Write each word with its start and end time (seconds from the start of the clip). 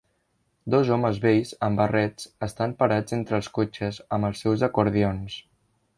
Dos 0.75 0.87
homes 0.95 1.19
vells 1.25 1.51
amb 1.67 1.81
barrets 1.83 2.27
estan 2.47 2.75
parats 2.81 3.17
entre 3.19 3.39
els 3.41 3.51
cotxes 3.59 4.01
amb 4.19 4.29
els 4.31 4.45
seus 4.47 4.65
acordions. 4.71 5.37